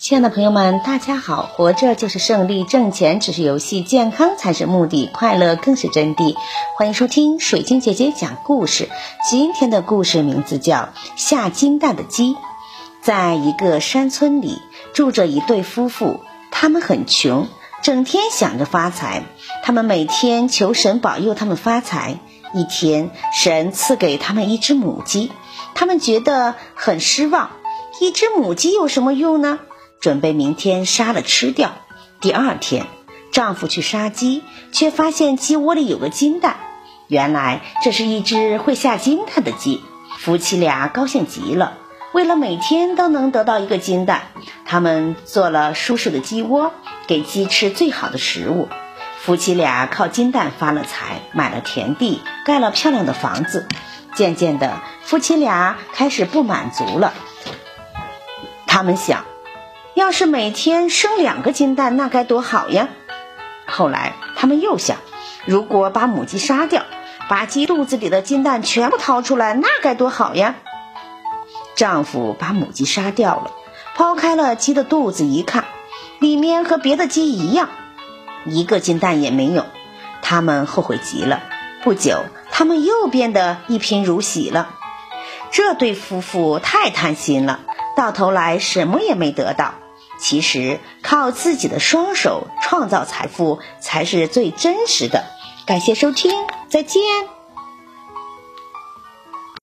[0.00, 1.42] 亲爱的朋友们，大家好！
[1.42, 6.34] 活着就是胜利，挣钱只是游戏，健康才是目的，快乐更是真谛。
[6.78, 8.88] 欢迎收听水晶姐姐讲故事。
[9.28, 10.76] 今天的故事名字叫
[11.16, 12.32] 《下金蛋的鸡》。
[13.02, 14.56] 在一个山村里，
[14.94, 16.20] 住着一对夫妇，
[16.50, 17.46] 他们很穷，
[17.82, 19.24] 整天想着发财。
[19.62, 22.20] 他们每天求神保佑他们发财。
[22.54, 25.30] 一天，神赐给他们一只母鸡，
[25.74, 27.50] 他们觉得很失望。
[28.00, 29.58] 一只母鸡有什么用呢？
[30.00, 31.72] 准备明天杀了吃掉。
[32.20, 32.86] 第二天，
[33.32, 34.42] 丈夫去杀鸡，
[34.72, 36.56] 却发现鸡窝里有个金蛋。
[37.06, 39.82] 原来这是一只会下金蛋的鸡。
[40.18, 41.78] 夫妻俩高兴极了。
[42.12, 44.22] 为了每天都能得到一个金蛋，
[44.64, 46.72] 他们做了舒适的鸡窝，
[47.06, 48.68] 给鸡吃最好的食物。
[49.18, 53.66] 夫妻俩靠金蛋发了财，买了田地，盖了漂亮的房子。
[54.14, 57.12] 渐渐的，夫妻俩开始不满足了。
[58.66, 59.24] 他们想。
[59.94, 62.88] 要是每天生两个金蛋，那该多好呀！
[63.66, 64.98] 后来他们又想，
[65.44, 66.84] 如果把母鸡杀掉，
[67.28, 70.54] 把鸡肚子里的金蛋全部掏出来，那该多好呀！
[71.74, 73.50] 丈夫把母鸡杀掉了，
[73.96, 75.64] 剖开了鸡的肚子一看，
[76.18, 77.68] 里面和别的鸡一样，
[78.46, 79.66] 一个金蛋也没有。
[80.22, 81.40] 他们后悔极了。
[81.82, 84.74] 不久，他们又变得一贫如洗了。
[85.50, 87.60] 这对夫妇太贪心了，
[87.96, 89.74] 到头来什么也没得到。
[90.20, 95.24] 其实，靠自己的双手创造财富才是最真实的。
[95.66, 96.32] 感谢收听，
[96.68, 97.39] 再见。